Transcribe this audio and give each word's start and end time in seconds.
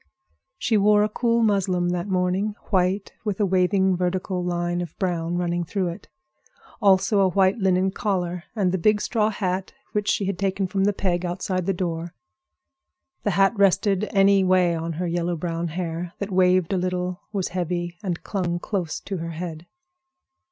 She 0.57 0.77
wore 0.77 1.03
a 1.03 1.09
cool 1.09 1.43
muslin 1.43 1.89
that 1.89 2.07
morning—white, 2.07 3.13
with 3.23 3.39
a 3.39 3.45
waving 3.45 3.95
vertical 3.95 4.43
line 4.43 4.81
of 4.81 4.97
brown 4.97 5.37
running 5.37 5.63
through 5.63 5.89
it; 5.89 6.07
also 6.81 7.19
a 7.19 7.29
white 7.29 7.59
linen 7.59 7.91
collar 7.91 8.45
and 8.55 8.71
the 8.71 8.79
big 8.79 8.99
straw 8.99 9.29
hat 9.29 9.73
which 9.91 10.09
she 10.09 10.25
had 10.25 10.39
taken 10.39 10.65
from 10.65 10.85
the 10.85 10.91
peg 10.93 11.23
outside 11.23 11.67
the 11.67 11.71
door. 11.71 12.15
The 13.21 13.29
hat 13.37 13.55
rested 13.55 14.09
any 14.11 14.43
way 14.43 14.73
on 14.73 14.93
her 14.93 15.05
yellow 15.05 15.35
brown 15.35 15.67
hair, 15.67 16.13
that 16.17 16.31
waved 16.31 16.73
a 16.73 16.77
little, 16.77 17.21
was 17.31 17.49
heavy, 17.49 17.99
and 18.01 18.23
clung 18.23 18.57
close 18.57 18.99
to 19.01 19.17
her 19.17 19.33
head. 19.33 19.67